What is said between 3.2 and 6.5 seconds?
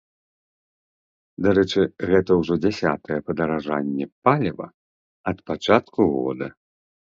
падаражанне паліва ад пачатку года.